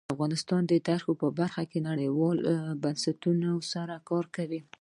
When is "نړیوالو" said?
1.89-2.43